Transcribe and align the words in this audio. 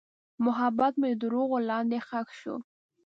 محبت 0.45 0.93
مې 1.01 1.09
د 1.13 1.19
دروغو 1.21 1.57
لاندې 1.69 1.97
ښخ 2.07 2.27
شو. 2.39 2.55